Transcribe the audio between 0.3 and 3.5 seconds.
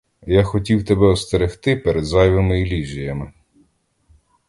хотів тебе остерегти перед зайвими ілюзіями.